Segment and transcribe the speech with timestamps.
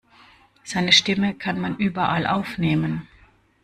[0.63, 3.07] Seine Stimme kann man überall aufnehmen.